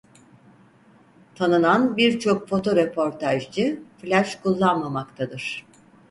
Tanınan 1.35 1.97
birçok 1.97 2.49
foto 2.49 2.75
röportajcı 2.75 3.83
flaş 3.97 4.35
kullanmamaktadır. 4.35 5.65